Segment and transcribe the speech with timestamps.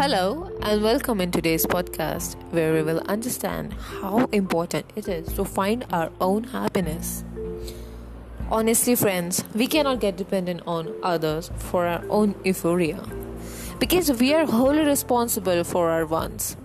[0.00, 5.44] Hello, and welcome in today's podcast where we will understand how important it is to
[5.44, 7.22] find our own happiness.
[8.50, 12.98] Honestly, friends, we cannot get dependent on others for our own euphoria
[13.78, 16.56] because we are wholly responsible for our wants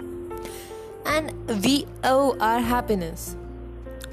[1.06, 3.36] and we owe our happiness.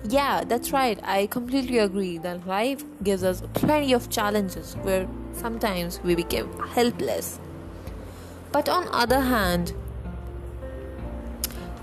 [0.02, 0.98] Yeah, that's right.
[1.04, 7.38] I completely agree that life gives us plenty of challenges where sometimes we become helpless
[8.52, 9.73] but on other hand,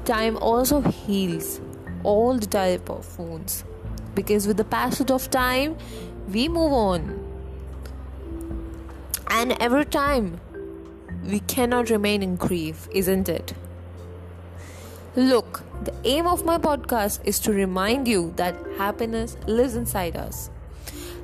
[0.06, 1.60] time also heals
[2.04, 3.64] all the type of wounds.
[4.16, 5.78] Because with the passage of time
[6.28, 7.26] we move on.
[9.30, 10.40] And every time
[11.24, 13.54] we cannot remain in grief isn't it?
[15.16, 20.50] Look the aim of my podcast is to remind you that happiness lives inside us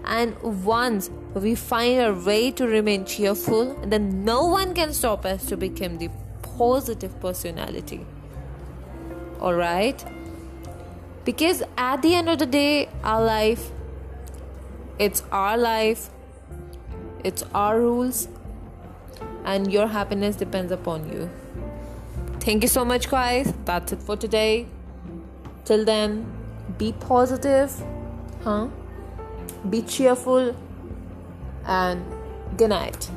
[0.06, 5.45] and once we find a way to remain cheerful, then no one can stop us
[5.47, 6.09] to become the
[6.42, 8.06] positive personality.
[9.42, 10.06] Alright?
[11.25, 13.72] Because at the end of the day, our life,
[15.00, 16.09] it's our life,
[17.23, 18.28] it's our rules,
[19.44, 21.30] and your happiness depends upon you.
[22.40, 23.52] Thank you so much, guys.
[23.66, 24.67] That's it for today.
[25.66, 26.31] Till then,
[26.78, 27.73] be positive.
[28.44, 28.67] Huh?
[29.69, 30.55] Be cheerful
[31.65, 32.03] and
[32.57, 33.09] good night